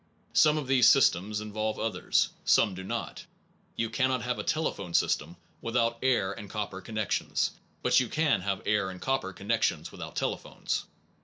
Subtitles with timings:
[0.33, 3.23] Some of these systems involve others, some do not.
[3.75, 7.51] You cannot have a telephone system without air and copper connections,
[7.83, 10.85] but you can have air and copper connections without telephones.